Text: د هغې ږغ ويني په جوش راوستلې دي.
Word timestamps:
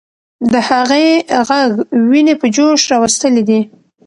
د 0.51 0.53
هغې 0.69 1.07
ږغ 1.47 1.71
ويني 2.09 2.35
په 2.41 2.47
جوش 2.55 2.81
راوستلې 2.93 3.43
دي. 3.49 3.61